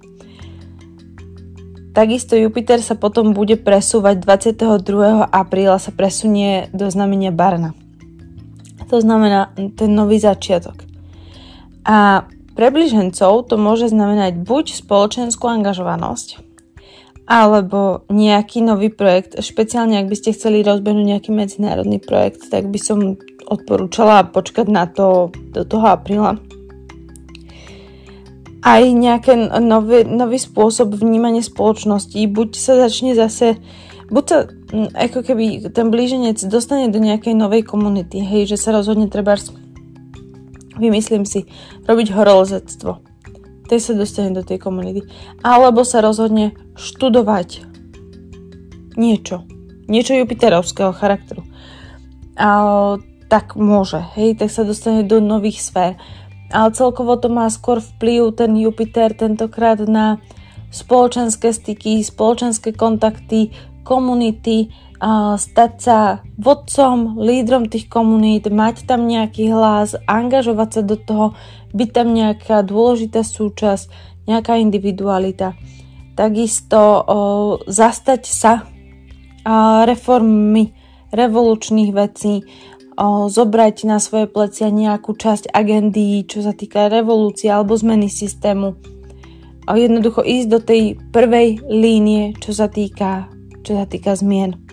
Takisto 1.91 2.39
Jupiter 2.39 2.79
sa 2.79 2.95
potom 2.95 3.35
bude 3.35 3.59
presúvať 3.59 4.23
22. 4.23 5.27
apríla 5.27 5.75
sa 5.81 5.91
presunie 5.91 6.71
do 6.71 6.87
znamenia 6.87 7.35
Barna. 7.35 7.75
To 8.87 9.03
znamená 9.03 9.51
ten 9.75 9.91
nový 9.91 10.15
začiatok. 10.15 10.87
A 11.83 12.23
pre 12.55 12.71
bližencov 12.71 13.51
to 13.51 13.59
môže 13.59 13.91
znamenať 13.91 14.39
buď 14.39 14.79
spoločenskú 14.79 15.43
angažovanosť, 15.51 16.46
alebo 17.27 18.07
nejaký 18.07 18.63
nový 18.63 18.87
projekt. 18.87 19.35
Špeciálne, 19.35 19.99
ak 19.99 20.07
by 20.07 20.15
ste 20.15 20.31
chceli 20.31 20.63
rozbehnúť 20.63 21.05
nejaký 21.05 21.29
medzinárodný 21.35 21.99
projekt, 21.99 22.47
tak 22.47 22.71
by 22.71 22.79
som 22.79 23.19
odporúčala 23.47 24.31
počkať 24.31 24.67
na 24.71 24.87
to 24.87 25.35
do 25.51 25.67
toho 25.67 25.91
apríla 25.91 26.39
aj 28.67 28.83
nejaký 28.83 29.33
nový, 29.63 30.03
nový 30.03 30.35
spôsob 30.35 30.99
vnímania 30.99 31.39
spoločnosti. 31.39 32.19
Buď 32.27 32.49
sa 32.59 32.75
začne 32.75 33.15
zase, 33.15 33.55
buď 34.11 34.23
sa 34.27 34.37
ako 34.91 35.23
keby 35.23 35.71
ten 35.71 35.87
blíženec 35.87 36.35
dostane 36.51 36.91
do 36.91 36.99
nejakej 36.99 37.31
novej 37.31 37.63
komunity, 37.63 38.19
hej, 38.19 38.51
že 38.51 38.59
sa 38.59 38.75
rozhodne 38.75 39.07
treba 39.07 39.39
vymyslím 40.77 41.23
si, 41.23 41.47
robiť 41.87 42.11
horolezectvo. 42.11 43.06
Tej 43.67 43.79
sa 43.83 43.93
dostane 43.93 44.31
do 44.31 44.41
tej 44.41 44.63
komunity. 44.63 45.03
Alebo 45.43 45.83
sa 45.83 45.99
rozhodne 45.99 46.55
študovať 46.79 47.67
niečo. 48.95 49.43
Niečo 49.87 50.15
Jupiterovského 50.15 50.95
charakteru. 50.95 51.43
A, 52.39 52.95
tak 53.27 53.59
môže, 53.59 53.99
hej, 54.15 54.39
tak 54.39 54.51
sa 54.51 54.63
dostane 54.63 55.03
do 55.03 55.19
nových 55.19 55.59
sfér 55.59 55.99
ale 56.51 56.71
celkovo 56.71 57.19
to 57.19 57.27
má 57.27 57.51
skôr 57.51 57.83
vplyv 57.83 58.39
ten 58.39 58.55
Jupiter 58.55 59.11
tentokrát 59.11 59.83
na 59.83 60.23
spoločenské 60.71 61.51
styky, 61.51 62.03
spoločenské 62.03 62.71
kontakty, 62.71 63.51
komunity, 63.83 64.71
stať 65.37 65.71
sa 65.77 66.25
vodcom, 66.41 67.21
lídrom 67.21 67.69
tých 67.69 67.85
komunít, 67.85 68.49
mať 68.49 68.89
tam 68.89 69.05
nejaký 69.05 69.53
hlas, 69.53 69.93
angažovať 70.09 70.69
sa 70.73 70.81
do 70.81 70.97
toho, 70.97 71.25
byť 71.73 71.89
tam 71.93 72.17
nejaká 72.17 72.65
dôležitá 72.65 73.21
súčasť, 73.21 73.89
nejaká 74.25 74.57
individualita. 74.57 75.53
Takisto 76.17 77.05
zastať 77.69 78.25
sa 78.25 78.65
reformy 79.85 80.73
revolučných 81.13 81.91
vecí, 81.93 82.43
zobrať 83.29 83.85
na 83.85 84.01
svoje 84.01 84.25
plecia 84.25 84.73
nejakú 84.73 85.13
časť 85.13 85.53
agendy, 85.53 86.25
čo 86.25 86.41
sa 86.41 86.57
týka 86.57 86.89
revolúcie 86.89 87.53
alebo 87.53 87.77
zmeny 87.77 88.09
systému. 88.09 88.73
Jednoducho 89.69 90.25
ísť 90.25 90.47
do 90.49 90.59
tej 90.59 90.97
prvej 91.13 91.61
línie, 91.69 92.33
čo 92.41 92.57
sa 92.57 92.65
týka, 92.65 93.29
čo 93.61 93.77
sa 93.77 93.85
týka 93.85 94.17
zmien. 94.17 94.66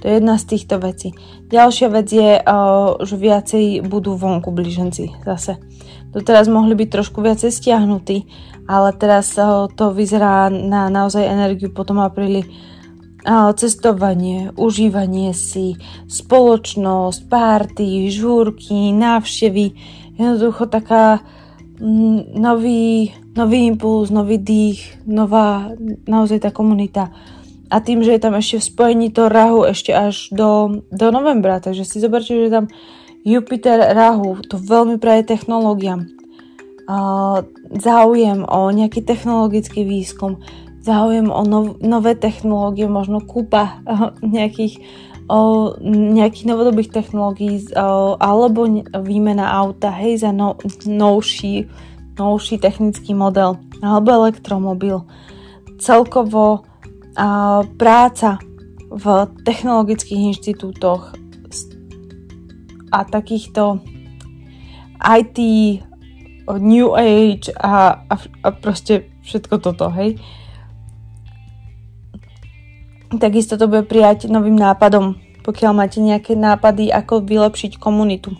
To 0.00 0.08
je 0.08 0.20
jedna 0.20 0.36
z 0.36 0.44
týchto 0.44 0.76
vecí. 0.78 1.16
Ďalšia 1.48 1.88
vec 1.88 2.08
je, 2.12 2.30
o, 2.44 2.58
že 3.00 3.16
viacej 3.16 3.64
budú 3.86 4.16
vonku 4.16 4.52
blíženci 4.52 5.24
zase. 5.24 5.56
teraz 6.24 6.48
mohli 6.48 6.76
byť 6.76 6.88
trošku 6.88 7.20
viacej 7.24 7.52
stiahnutí, 7.52 8.28
ale 8.68 8.92
teraz 8.92 9.32
o, 9.40 9.68
to 9.72 9.96
vyzerá 9.96 10.52
na 10.52 10.92
naozaj 10.92 11.24
energiu 11.24 11.72
potom 11.72 12.00
apríli 12.00 12.44
cestovanie, 13.58 14.54
užívanie 14.54 15.34
si, 15.34 15.74
spoločnosť, 16.06 17.20
párty, 17.26 18.06
žúrky, 18.06 18.94
návštevy, 18.94 19.74
jednoducho 20.14 20.70
taká 20.70 21.18
mm, 21.82 22.38
nový, 22.38 23.10
nový 23.34 23.66
impuls, 23.66 24.14
nový 24.14 24.38
dých, 24.38 25.02
nová, 25.10 25.74
naozaj 26.06 26.46
tá 26.46 26.50
komunita. 26.54 27.10
A 27.66 27.82
tým, 27.82 28.02
že 28.06 28.14
je 28.14 28.22
tam 28.22 28.38
ešte 28.38 28.62
v 28.62 28.68
spojení 28.70 29.08
to 29.10 29.26
Rahu 29.26 29.66
ešte 29.66 29.90
až 29.90 30.30
do, 30.30 30.82
do 30.94 31.06
novembra, 31.10 31.58
takže 31.58 31.82
si 31.82 31.98
zoberte, 31.98 32.30
že 32.30 32.52
tam 32.52 32.70
Jupiter 33.26 33.90
Rahu, 33.90 34.46
to 34.46 34.54
veľmi 34.54 35.02
praje 35.02 35.26
technológiám. 35.26 36.06
Uh, 36.86 37.42
záujem 37.74 38.46
o 38.46 38.70
nejaký 38.70 39.02
technologický 39.02 39.82
výskum, 39.82 40.38
záujem 40.86 41.26
o 41.26 41.42
nov, 41.42 41.82
nové 41.82 42.14
technológie, 42.14 42.86
možno 42.86 43.18
kúpa 43.18 43.82
nejakých, 44.22 44.78
o, 45.26 45.74
nejakých 45.82 46.44
novodobých 46.46 46.94
technológií 46.94 47.66
o, 47.74 48.14
alebo 48.14 48.70
výmena 49.02 49.50
auta, 49.50 49.90
hej, 49.90 50.22
za 50.22 50.30
no, 50.30 50.54
novší, 50.86 51.66
novší 52.14 52.62
technický 52.62 53.10
model 53.10 53.58
alebo 53.82 54.22
elektromobil. 54.22 55.02
Celkovo 55.82 56.62
práca 57.80 58.38
v 58.92 59.04
technologických 59.42 60.36
inštitútoch 60.36 61.16
a 62.92 62.98
takýchto 63.04 63.82
IT, 65.00 65.38
New 66.46 66.88
Age 66.94 67.50
a, 67.58 68.06
a, 68.06 68.14
a 68.16 68.48
proste 68.54 69.10
všetko 69.26 69.58
toto, 69.58 69.90
hej. 69.90 70.16
Takisto 73.16 73.58
to 73.58 73.66
bude 73.66 73.90
prijať 73.90 74.30
novým 74.30 74.54
nápadom, 74.54 75.18
pokiaľ 75.42 75.72
máte 75.74 75.98
nejaké 75.98 76.38
nápady, 76.38 76.90
ako 76.90 77.22
vylepšiť 77.26 77.78
komunitu. 77.78 78.34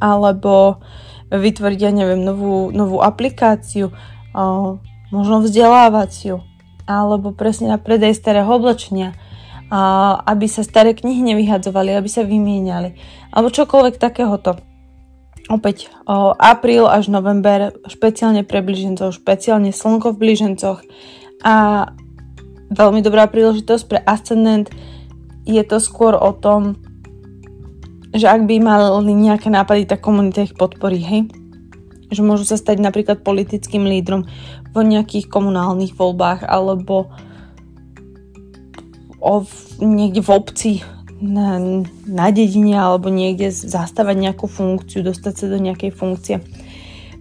Alebo 0.00 0.80
vytvoriť, 1.30 1.78
ja 1.80 1.92
neviem, 1.92 2.20
novú, 2.20 2.72
novú 2.72 3.00
aplikáciu, 3.00 3.92
o, 4.32 4.76
možno 5.12 5.44
vzdelávaciu, 5.44 6.42
alebo 6.90 7.30
presne 7.30 7.70
na 7.70 7.78
predaj 7.78 8.18
starého 8.18 8.50
oblečenia, 8.50 9.14
aby 10.26 10.50
sa 10.50 10.66
staré 10.66 10.98
knihy 10.98 11.22
nevyhadzovali, 11.22 11.94
aby 11.94 12.10
sa 12.10 12.26
vymieniali, 12.26 12.98
alebo 13.30 13.54
čokoľvek 13.54 13.94
takéhoto. 14.02 14.58
Opäť 15.50 15.90
o, 16.06 16.30
apríl 16.38 16.86
až 16.86 17.10
november, 17.10 17.74
špeciálne 17.90 18.46
pre 18.46 18.62
blížencov, 18.62 19.18
špeciálne 19.18 19.74
slnko 19.74 20.14
v 20.14 20.20
blížencoch 20.22 20.78
a 21.42 21.86
veľmi 22.70 23.02
dobrá 23.02 23.26
príležitosť 23.26 23.84
pre 23.90 23.98
ascendent. 23.98 24.70
Je 25.42 25.58
to 25.66 25.82
skôr 25.82 26.14
o 26.14 26.30
tom, 26.30 26.78
že 28.14 28.30
ak 28.30 28.46
by 28.46 28.62
mali 28.62 29.10
nejaké 29.10 29.50
nápady, 29.50 29.90
tak 29.90 30.02
komunita 30.02 30.46
ich 30.46 30.54
podporí, 30.54 31.02
hej? 31.02 31.26
Že 32.10 32.22
môžu 32.26 32.44
sa 32.44 32.58
stať 32.58 32.82
napríklad 32.82 33.22
politickým 33.22 33.86
lídrom 33.86 34.26
v 34.70 34.76
nejakých 34.82 35.30
komunálnych 35.30 35.94
voľbách 35.94 36.42
alebo 36.46 37.10
o, 39.22 39.46
niekde 39.78 40.20
v 40.20 40.30
obci 40.30 40.72
na, 41.20 41.60
na 42.08 42.26
dedine 42.32 42.80
alebo 42.80 43.12
niekde 43.12 43.52
zastávať 43.52 44.16
nejakú 44.16 44.48
funkciu, 44.50 45.04
dostať 45.04 45.34
sa 45.36 45.46
do 45.46 45.58
nejakej 45.60 45.92
funkcie. 45.94 46.36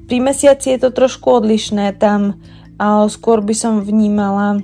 Pri 0.09 0.17
mesiaci 0.17 0.73
je 0.73 0.79
to 0.81 0.89
trošku 0.89 1.29
odlišné, 1.43 1.93
tam 2.01 2.41
a 2.79 3.05
skôr 3.11 3.43
by 3.43 3.53
som 3.53 3.83
vnímala 3.83 4.63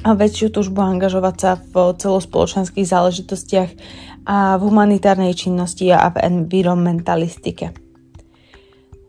väčšiu 0.00 0.48
túžbu 0.56 0.80
angažovať 0.80 1.36
sa 1.36 1.50
v 1.60 1.92
celospoločenských 2.00 2.88
záležitostiach 2.88 3.70
a 4.24 4.56
v 4.56 4.62
humanitárnej 4.64 5.36
činnosti 5.36 5.92
a 5.92 6.08
v 6.08 6.24
environmentalistike. 6.24 7.89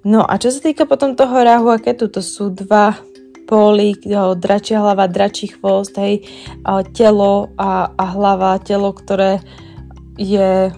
No 0.01 0.25
a 0.25 0.41
čo 0.41 0.49
sa 0.49 0.65
týka 0.65 0.89
potom 0.89 1.13
toho 1.13 1.37
ráhu 1.45 1.69
a 1.69 1.77
ketu, 1.77 2.09
to 2.09 2.25
sú 2.25 2.49
dva 2.49 2.97
póly, 3.45 3.93
dračia 4.39 4.79
hlava, 4.81 5.05
dračí 5.11 5.51
chvost, 5.51 5.93
hej, 5.99 6.25
telo 6.95 7.51
a, 7.59 7.91
a 7.93 8.03
hlava, 8.15 8.57
telo, 8.63 8.95
ktoré 8.95 9.43
je, 10.15 10.71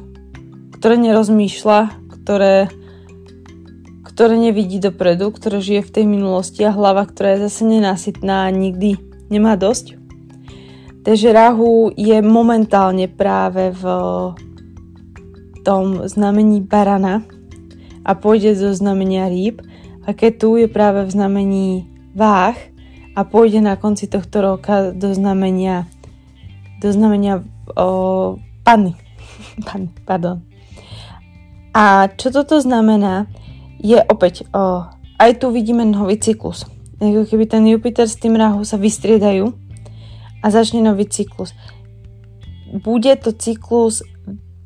ktoré 0.75 0.96
nerozmýšľa, 0.98 1.80
ktoré, 2.20 2.68
ktoré 4.10 4.36
nevidí 4.36 4.82
dopredu, 4.82 5.32
ktoré 5.32 5.62
žije 5.62 5.82
v 5.86 5.94
tej 6.01 6.06
minulosti 6.10 6.65
a 6.65 6.75
hlava, 6.75 7.06
ktorá 7.06 7.38
je 7.38 7.46
zase 7.48 7.63
nenásytná 7.63 8.50
a 8.50 8.51
nikdy 8.51 8.98
nemá 9.32 9.53
dosť. 9.56 9.96
Takže 11.03 11.36
Rahu 11.36 11.96
je 11.96 12.20
momentálne 12.24 13.12
práve 13.12 13.75
v 13.75 13.84
tom 15.63 16.08
znamení 16.08 16.63
barana 16.63 17.24
a 18.03 18.12
pôjde 18.15 18.55
do 18.60 18.75
znamenia 18.75 19.31
rýb 19.31 19.63
a 20.03 20.12
tu 20.13 20.60
je 20.60 20.67
práve 20.67 21.07
v 21.07 21.12
znamení 21.12 21.67
váh 22.12 22.55
a 23.15 23.24
pôjde 23.24 23.63
na 23.63 23.79
konci 23.79 24.12
tohto 24.12 24.43
roka 24.43 24.91
do 24.91 25.15
znamenia 25.15 25.88
do 26.83 26.91
znamenia 26.91 27.39
o, 27.79 28.36
panny. 28.67 28.91
panny. 29.67 29.88
Pardon. 30.03 30.43
A 31.72 32.12
čo 32.12 32.27
toto 32.29 32.60
znamená, 32.60 33.31
je 33.79 33.95
opäť, 34.03 34.43
o, 34.51 34.83
aj 35.15 35.31
tu 35.39 35.48
vidíme 35.55 35.88
nový 35.88 36.19
cyklus. 36.19 36.67
Ako 37.00 37.24
keby 37.24 37.48
ten 37.48 37.63
Jupiter 37.63 38.03
s 38.03 38.19
tým 38.19 38.36
Rahu 38.36 38.67
sa 38.67 38.75
vystriedajú 38.75 39.55
a 40.43 40.45
začne 40.51 40.83
nový 40.83 41.07
cyklus. 41.07 41.55
Bude 42.83 43.15
to 43.15 43.31
cyklus 43.31 44.03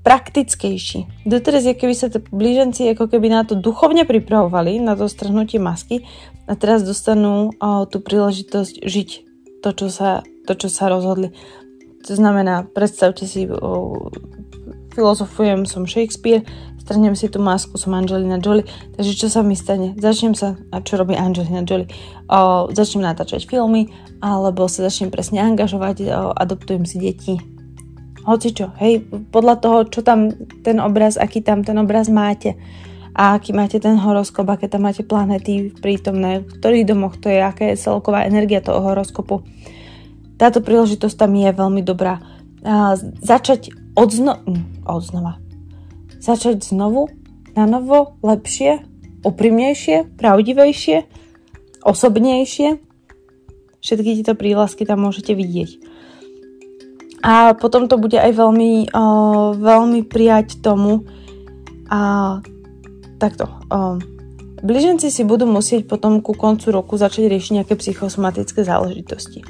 praktickejší. 0.08 1.28
Doteraz 1.28 1.68
je 1.68 1.76
keby 1.76 1.92
sa 1.92 2.08
blíženci 2.08 2.96
ako 2.96 3.12
keby 3.12 3.28
na 3.28 3.44
to 3.44 3.60
duchovne 3.60 4.08
pripravovali, 4.08 4.80
na 4.80 4.96
to 4.96 5.12
strhnutie 5.12 5.60
masky 5.60 6.08
a 6.48 6.56
teraz 6.56 6.88
dostanú 6.88 7.52
o, 7.60 7.84
tú 7.84 8.00
príležitosť 8.00 8.88
žiť 8.88 9.10
to, 9.60 9.70
čo 9.76 9.88
sa, 9.92 10.24
to, 10.48 10.56
čo 10.56 10.72
sa 10.72 10.88
rozhodli. 10.88 11.36
To 12.08 12.16
znamená, 12.16 12.64
predstavte 12.72 13.28
si, 13.28 13.52
o, 13.52 14.08
filozofujem, 14.96 15.68
som 15.68 15.84
Shakespeare, 15.84 16.48
strhnem 16.80 17.12
si 17.12 17.28
tú 17.28 17.44
masku, 17.44 17.76
som 17.76 17.92
Angelina 17.92 18.40
Jolie, 18.40 18.64
takže 18.96 19.12
čo 19.12 19.28
sa 19.28 19.44
mi 19.44 19.60
stane? 19.60 19.92
Začnem 20.00 20.40
sa, 20.40 20.56
a 20.72 20.80
čo 20.80 20.96
robí 20.96 21.20
Angelina 21.20 21.68
Jolie? 21.68 21.92
O, 22.32 22.72
začnem 22.72 23.04
natáčať 23.04 23.44
filmy, 23.44 23.92
alebo 24.24 24.72
sa 24.72 24.88
začnem 24.88 25.12
presne 25.12 25.44
angažovať, 25.44 26.08
o, 26.08 26.32
adoptujem 26.32 26.88
si 26.88 26.96
deti, 26.96 27.57
hoci 28.28 28.52
čo, 28.52 28.76
hej, 28.84 29.08
podľa 29.32 29.56
toho, 29.64 29.78
čo 29.88 30.04
tam 30.04 30.36
ten 30.60 30.84
obraz, 30.84 31.16
aký 31.16 31.40
tam 31.40 31.64
ten 31.64 31.80
obraz 31.80 32.12
máte 32.12 32.60
a 33.16 33.40
aký 33.40 33.56
máte 33.56 33.80
ten 33.80 33.96
horoskop, 33.96 34.46
aké 34.52 34.68
tam 34.68 34.84
máte 34.84 35.02
planety 35.02 35.72
prítomné, 35.72 36.44
v 36.44 36.52
ktorých 36.60 36.86
domoch 36.86 37.16
to 37.16 37.32
je, 37.32 37.40
aká 37.40 37.72
je 37.72 37.80
celková 37.80 38.28
energia 38.28 38.60
toho 38.60 38.84
horoskopu. 38.84 39.48
Táto 40.38 40.62
príležitosť 40.62 41.16
tam 41.18 41.34
je 41.34 41.50
veľmi 41.50 41.82
dobrá. 41.82 42.22
A 42.62 43.00
začať 43.00 43.74
od, 43.98 44.10
zno- 44.14 44.44
hm. 44.46 44.86
Začať 46.22 46.62
znovu, 46.62 47.10
na 47.58 47.66
novo, 47.66 48.20
lepšie, 48.22 48.86
úprimnejšie, 49.26 50.20
pravdivejšie, 50.22 51.10
osobnejšie. 51.82 52.78
Všetky 53.82 54.22
tieto 54.22 54.38
prílasky 54.38 54.86
tam 54.86 55.10
môžete 55.10 55.34
vidieť. 55.34 55.97
A 57.28 57.52
potom 57.60 57.92
to 57.92 58.00
bude 58.00 58.16
aj 58.16 58.32
veľmi, 58.32 58.88
uh, 58.96 59.52
veľmi 59.52 60.08
prijať 60.08 60.64
tomu 60.64 61.04
a 61.92 62.40
takto. 63.20 63.52
Uh, 63.68 64.00
Blíženci 64.64 65.14
si 65.14 65.22
budú 65.22 65.46
musieť 65.46 65.86
potom 65.86 66.24
ku 66.24 66.34
koncu 66.34 66.74
roku 66.74 66.98
začať 66.98 67.30
riešiť 67.30 67.52
nejaké 67.62 67.76
psychosomatické 67.78 68.66
záležitosti. 68.66 69.46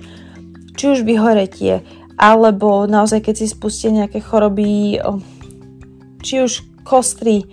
Či 0.75 0.83
už 0.97 1.07
vyhoretie, 1.07 1.85
alebo 2.19 2.89
naozaj 2.89 3.23
keď 3.23 3.35
si 3.39 3.47
spustia 3.47 3.93
nejaké 3.93 4.19
choroby, 4.19 4.99
či 6.19 6.43
už 6.43 6.65
kostry, 6.83 7.47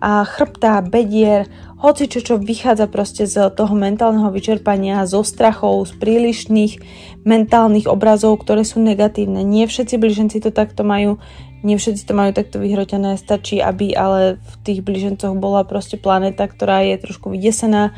a 0.00 0.24
chrbta, 0.24 0.80
bedier, 0.80 1.44
hoci 1.80 2.08
čo, 2.08 2.20
čo 2.24 2.34
vychádza 2.40 2.88
proste 2.88 3.28
z 3.28 3.52
toho 3.52 3.72
mentálneho 3.76 4.32
vyčerpania, 4.32 5.04
zo 5.04 5.20
strachov, 5.20 5.88
z 5.88 5.92
prílišných 6.00 6.72
mentálnych 7.24 7.86
obrazov, 7.90 8.40
ktoré 8.40 8.64
sú 8.64 8.80
negatívne. 8.80 9.44
Nie 9.44 9.68
všetci 9.68 9.94
blíženci 10.00 10.36
to 10.40 10.50
takto 10.50 10.82
majú, 10.86 11.20
nie 11.60 11.76
všetci 11.76 12.02
to 12.08 12.12
majú 12.16 12.32
takto 12.32 12.56
vyhrotené, 12.56 13.20
stačí, 13.20 13.60
aby 13.60 13.92
ale 13.92 14.40
v 14.40 14.54
tých 14.64 14.80
blížencoch 14.80 15.36
bola 15.36 15.68
proste 15.68 16.00
planéta, 16.00 16.48
ktorá 16.48 16.80
je 16.84 16.96
trošku 16.96 17.32
vydesená, 17.32 17.92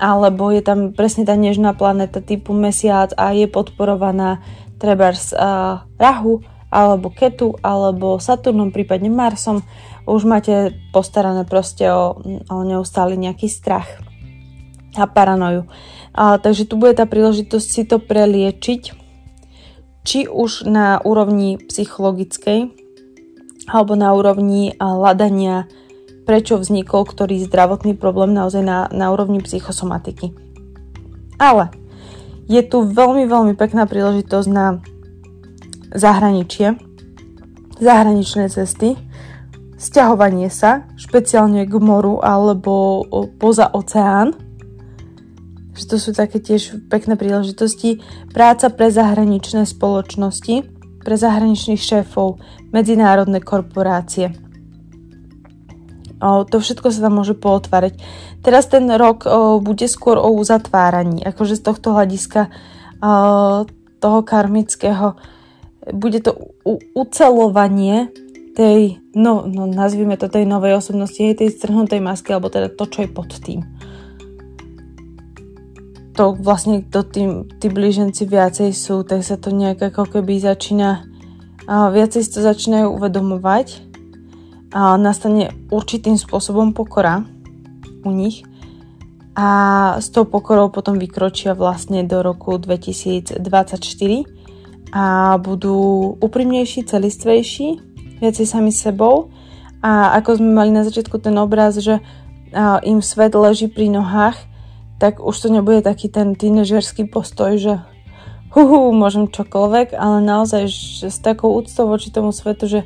alebo 0.00 0.52
je 0.52 0.64
tam 0.64 0.92
presne 0.92 1.28
tá 1.28 1.36
nežná 1.36 1.76
planéta 1.76 2.20
typu 2.24 2.56
mesiac 2.56 3.12
a 3.16 3.32
je 3.36 3.48
podporovaná 3.48 4.40
trebárs 4.80 5.32
uh, 5.36 5.84
Rahu, 6.00 6.40
alebo 6.70 7.10
Ketu, 7.10 7.58
alebo 7.60 8.22
Saturnom, 8.22 8.70
prípadne 8.70 9.10
Marsom 9.10 9.60
už 10.08 10.24
máte 10.24 10.74
postarané 10.90 11.44
proste 11.44 11.90
o, 11.90 12.18
o 12.48 12.56
neustály 12.66 13.14
nejaký 13.14 13.46
strach 13.50 13.86
a 14.98 15.06
paranoju. 15.06 15.70
A, 16.14 16.38
takže 16.38 16.66
tu 16.66 16.74
bude 16.74 16.94
tá 16.94 17.06
príležitosť 17.06 17.66
si 17.66 17.82
to 17.86 18.02
preliečiť, 18.02 18.82
či 20.02 20.26
už 20.26 20.66
na 20.66 20.98
úrovni 21.00 21.60
psychologickej, 21.60 22.72
alebo 23.70 23.94
na 23.94 24.10
úrovni 24.16 24.74
hľadania, 24.80 25.70
prečo 26.26 26.58
vznikol 26.58 27.06
ktorý 27.06 27.42
zdravotný 27.46 27.94
problém 27.94 28.34
naozaj 28.34 28.62
na, 28.62 28.78
na 28.90 29.14
úrovni 29.14 29.38
psychosomatiky. 29.42 30.34
Ale 31.38 31.70
je 32.50 32.60
tu 32.66 32.82
veľmi, 32.82 33.30
veľmi 33.30 33.54
pekná 33.54 33.86
príležitosť 33.86 34.48
na 34.50 34.82
zahraničie, 35.94 36.74
zahraničné 37.78 38.50
cesty, 38.50 38.98
sťahovanie 39.80 40.52
sa, 40.52 40.84
špeciálne 41.00 41.64
k 41.64 41.74
moru 41.80 42.20
alebo 42.20 43.06
poza 43.40 43.70
oceán. 43.72 44.36
Že 45.80 45.86
to 45.88 45.96
sú 45.96 46.10
také 46.12 46.44
tiež 46.44 46.92
pekné 46.92 47.16
príležitosti. 47.16 48.04
Práca 48.36 48.68
pre 48.68 48.92
zahraničné 48.92 49.64
spoločnosti, 49.64 50.68
pre 51.00 51.16
zahraničných 51.16 51.80
šéfov, 51.80 52.36
medzinárodné 52.68 53.40
korporácie. 53.40 54.36
O, 56.20 56.44
to 56.44 56.60
všetko 56.60 56.92
sa 56.92 57.08
tam 57.08 57.16
môže 57.16 57.32
pootvárať. 57.32 57.96
Teraz 58.44 58.68
ten 58.68 58.84
rok 58.92 59.24
o, 59.24 59.56
bude 59.56 59.88
skôr 59.88 60.20
o 60.20 60.28
uzatváraní, 60.36 61.24
akože 61.24 61.56
z 61.56 61.64
tohto 61.64 61.96
hľadiska 61.96 62.52
o, 63.00 63.64
toho 63.96 64.20
karmického 64.20 65.16
bude 65.96 66.20
to 66.20 66.36
u- 66.64 66.84
ucelovanie 66.92 68.12
tej, 68.52 69.00
no, 69.16 69.48
no 69.48 69.64
nazvime 69.64 70.20
to 70.20 70.28
tej 70.28 70.44
novej 70.44 70.76
osobnosti, 70.76 71.16
tej 71.16 71.48
strhnutej 71.48 72.04
masky, 72.04 72.36
alebo 72.36 72.52
teda 72.52 72.68
to, 72.68 72.84
čo 72.84 73.06
je 73.06 73.08
pod 73.08 73.30
tým. 73.40 73.64
To 76.20 76.36
vlastne 76.36 76.84
to 76.84 77.00
tým, 77.00 77.48
tí 77.48 77.72
blíženci 77.72 78.28
viacej 78.28 78.76
sú, 78.76 79.08
tak 79.08 79.24
sa 79.24 79.40
to 79.40 79.56
nejak 79.56 79.80
ako 79.80 80.04
keby 80.04 80.36
začína, 80.36 81.08
a 81.64 81.88
viacej 81.88 82.20
si 82.20 82.30
to 82.36 82.44
začínajú 82.44 82.92
uvedomovať 82.92 83.80
a 84.76 85.00
nastane 85.00 85.48
určitým 85.72 86.20
spôsobom 86.20 86.76
pokora 86.76 87.24
u 88.04 88.12
nich 88.12 88.44
a 89.32 89.48
s 89.96 90.12
tou 90.12 90.28
pokorou 90.28 90.68
potom 90.68 91.00
vykročia 91.00 91.56
vlastne 91.56 92.04
do 92.04 92.20
roku 92.20 92.60
2024 92.60 93.40
a 94.92 95.40
budú 95.40 96.20
úprimnejší, 96.20 96.84
celistvejší 96.84 97.68
viacej 98.20 98.44
sami 98.44 98.76
sebou. 98.76 99.32
A 99.80 100.20
ako 100.20 100.36
sme 100.36 100.52
mali 100.52 100.68
na 100.68 100.84
začiatku 100.84 101.16
ten 101.16 101.40
obraz, 101.40 101.80
že 101.80 102.04
im 102.84 103.00
svet 103.00 103.32
leží 103.32 103.72
pri 103.72 103.88
nohách, 103.88 104.49
tak 105.00 105.24
už 105.24 105.32
to 105.32 105.48
nebude 105.48 105.80
taký 105.80 106.12
ten 106.12 106.36
tínežerský 106.36 107.08
postoj, 107.08 107.56
že 107.56 107.80
huhu, 108.52 108.92
môžem 108.92 109.32
čokoľvek, 109.32 109.96
ale 109.96 110.20
naozaj 110.20 110.68
že 110.68 111.08
s 111.08 111.18
takou 111.24 111.56
úctou 111.56 111.88
voči 111.88 112.12
tomu 112.12 112.36
svetu, 112.36 112.68
že 112.68 112.80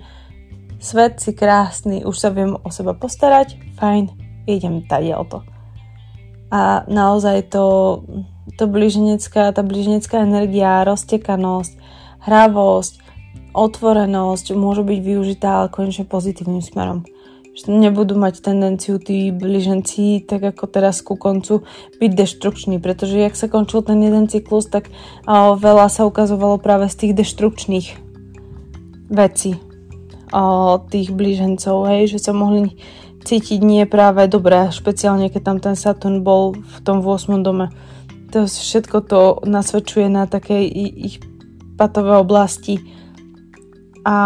svet 0.78 1.18
si 1.18 1.34
krásny, 1.34 2.06
už 2.06 2.14
sa 2.14 2.30
viem 2.30 2.54
o 2.54 2.68
seba 2.70 2.94
postarať, 2.94 3.58
fajn, 3.80 4.14
idem 4.46 4.86
tady 4.86 5.10
o 5.18 5.24
to. 5.26 5.38
A 6.54 6.86
naozaj 6.86 7.50
to, 7.50 7.66
to 8.54 8.70
blíženecká, 8.70 9.50
tá 9.50 9.62
blíženecká 9.66 10.22
energia, 10.22 10.86
roztekanosť, 10.86 11.72
hravosť, 12.22 12.94
otvorenosť 13.56 14.54
môže 14.54 14.86
byť 14.86 14.98
využitá 15.02 15.64
ale 15.64 15.68
konečne 15.72 16.06
pozitívnym 16.06 16.62
smerom. 16.62 17.02
Že 17.54 17.70
nebudú 17.70 18.18
mať 18.18 18.42
tendenciu 18.42 18.98
tí 18.98 19.30
blíženci, 19.30 20.26
tak 20.26 20.42
ako 20.42 20.66
teraz 20.66 20.98
ku 21.06 21.14
koncu, 21.14 21.62
byť 22.02 22.10
deštrukční, 22.10 22.82
pretože 22.82 23.14
jak 23.14 23.38
sa 23.38 23.46
končil 23.46 23.86
ten 23.86 24.02
jeden 24.02 24.26
cyklus, 24.26 24.66
tak 24.66 24.90
o, 25.24 25.54
veľa 25.54 25.86
sa 25.86 26.02
ukazovalo 26.02 26.58
práve 26.58 26.90
z 26.90 26.98
tých 26.98 27.12
deštrukčných 27.14 27.88
vecí 29.06 29.54
o, 30.34 30.82
tých 30.90 31.14
blížencov, 31.14 31.86
hej, 31.94 32.10
že 32.10 32.18
sa 32.18 32.34
mohli 32.34 32.74
cítiť 33.22 33.62
nie 33.62 33.86
práve 33.86 34.26
dobré, 34.26 34.74
špeciálne 34.74 35.30
keď 35.30 35.42
tam 35.46 35.58
ten 35.62 35.78
Saturn 35.78 36.26
bol 36.26 36.58
v 36.58 36.78
tom 36.82 37.00
8. 37.06 37.40
dome. 37.40 37.70
To 38.34 38.50
všetko 38.50 38.96
to 39.06 39.20
nasvedčuje 39.46 40.10
na 40.10 40.26
takej 40.26 40.66
ich 41.06 41.22
patové 41.78 42.18
oblasti, 42.18 42.82
a 44.04 44.16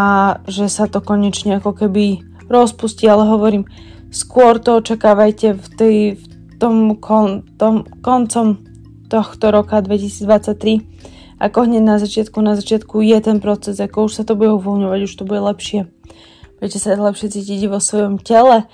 že 0.50 0.66
sa 0.66 0.90
to 0.90 0.98
konečne 0.98 1.62
ako 1.62 1.70
keby 1.70 2.18
rozpustí, 2.48 3.04
ale 3.08 3.28
hovorím, 3.28 3.64
skôr 4.12 4.60
to 4.60 4.80
očakávajte 4.80 5.54
v, 5.54 5.66
tej, 5.76 5.96
v 6.16 6.24
tom, 6.60 6.96
kon, 6.96 7.44
tom 7.60 7.84
koncom 8.00 8.60
tohto 9.08 9.52
roka 9.52 9.80
2023 9.80 10.98
ako 11.38 11.70
hneď 11.70 11.82
na 11.86 11.96
začiatku, 12.02 12.38
na 12.42 12.58
začiatku 12.58 12.98
je 12.98 13.18
ten 13.22 13.38
proces, 13.38 13.78
ako 13.78 14.10
už 14.10 14.12
sa 14.18 14.22
to 14.26 14.34
bude 14.34 14.50
uvoľňovať, 14.58 15.00
už 15.06 15.14
to 15.14 15.24
bude 15.24 15.38
lepšie. 15.38 15.86
budete 16.58 16.78
sa 16.82 16.98
lepšie 16.98 17.30
cítiť 17.30 17.70
vo 17.70 17.78
svojom 17.78 18.18
tele, 18.18 18.66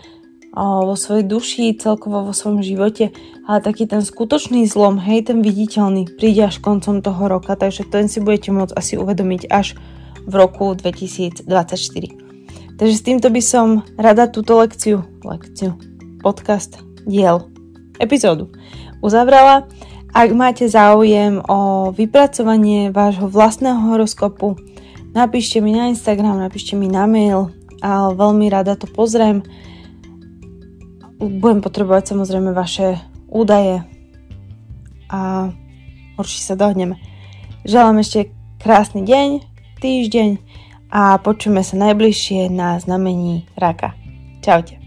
vo 0.56 0.96
svojej 0.96 1.28
duši, 1.28 1.76
celkovo 1.76 2.24
vo 2.24 2.32
svojom 2.32 2.64
živote, 2.64 3.12
ale 3.44 3.60
taký 3.60 3.84
ten 3.84 4.00
skutočný 4.00 4.64
zlom, 4.64 4.96
hej, 4.96 5.28
ten 5.28 5.44
viditeľný, 5.44 6.08
príde 6.16 6.48
až 6.48 6.64
koncom 6.64 7.04
toho 7.04 7.28
roka, 7.28 7.52
takže 7.52 7.84
ten 7.84 8.08
si 8.08 8.24
budete 8.24 8.48
môcť 8.48 8.72
asi 8.72 8.96
uvedomiť 8.96 9.52
až 9.52 9.76
v 10.24 10.32
roku 10.32 10.72
2024. 10.72 12.23
Takže 12.74 12.96
s 12.98 13.06
týmto 13.06 13.30
by 13.30 13.42
som 13.42 13.86
rada 13.94 14.26
túto 14.26 14.58
lekciu, 14.58 15.06
lekciu, 15.22 15.78
podcast, 16.18 16.82
diel, 17.06 17.46
epizódu 18.02 18.50
uzavrala. 19.04 19.68
Ak 20.14 20.30
máte 20.30 20.70
záujem 20.70 21.42
o 21.44 21.90
vypracovanie 21.90 22.94
vášho 22.94 23.26
vlastného 23.26 23.92
horoskopu, 23.92 24.56
napíšte 25.10 25.58
mi 25.58 25.74
na 25.74 25.90
Instagram, 25.90 26.38
napíšte 26.38 26.78
mi 26.78 26.86
na 26.86 27.04
mail 27.04 27.50
a 27.84 28.14
veľmi 28.14 28.46
rada 28.48 28.78
to 28.78 28.88
pozriem. 28.88 29.42
Budem 31.18 31.60
potrebovať 31.60 32.14
samozrejme 32.14 32.54
vaše 32.54 32.96
údaje 33.28 33.82
a 35.10 35.50
určite 36.14 36.54
sa 36.54 36.58
dohodneme. 36.58 36.96
Želám 37.66 38.00
ešte 38.00 38.30
krásny 38.62 39.02
deň, 39.02 39.28
týždeň 39.82 40.28
a 40.94 41.18
počujeme 41.18 41.66
sa 41.66 41.74
najbližšie 41.74 42.54
na 42.54 42.78
znamení 42.78 43.50
raka. 43.58 43.98
Čaute. 44.46 44.83